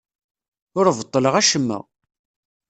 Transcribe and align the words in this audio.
Ur 0.77 0.85
beṭṭleɣ 0.97 1.33
acemma. 1.41 1.79